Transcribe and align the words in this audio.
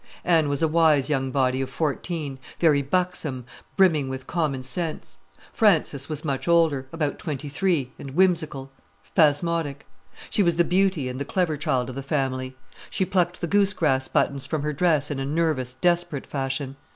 Anne 0.25 0.49
was 0.49 0.63
a 0.63 0.67
wise 0.67 1.11
young 1.11 1.29
body 1.29 1.61
of 1.61 1.69
fourteen, 1.69 2.39
very 2.59 2.81
buxom, 2.81 3.45
brimming 3.77 4.09
with 4.09 4.25
common 4.25 4.63
sense. 4.63 5.19
Frances 5.53 6.09
was 6.09 6.25
much 6.25 6.47
older, 6.47 6.87
about 6.91 7.19
twenty 7.19 7.47
three, 7.49 7.91
and 7.99 8.15
whimsical, 8.15 8.71
spasmodic. 9.03 9.85
She 10.31 10.41
was 10.41 10.55
the 10.55 10.63
beauty 10.63 11.07
and 11.07 11.21
the 11.21 11.23
clever 11.23 11.55
child 11.55 11.87
of 11.87 11.93
the 11.93 12.01
family. 12.01 12.55
She 12.89 13.05
plucked 13.05 13.41
the 13.41 13.45
goose 13.47 13.73
grass 13.75 14.07
buttons 14.07 14.47
from 14.47 14.63
her 14.63 14.73
dress 14.73 15.11
in 15.11 15.19
a 15.19 15.23
nervous, 15.23 15.75
desperate 15.75 16.25
fashion. 16.25 16.77